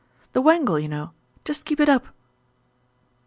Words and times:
"The 0.33 0.41
wangle, 0.41 0.79
you 0.79 0.87
know, 0.87 1.11
just 1.45 1.63
keep 1.63 1.79
it 1.79 1.87
up." 1.87 2.07